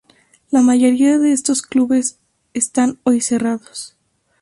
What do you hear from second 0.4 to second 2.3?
La mayoría de estos clubes